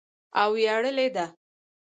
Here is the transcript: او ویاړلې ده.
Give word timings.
او 0.39 0.49
ویاړلې 0.57 1.07
ده. 1.15 1.25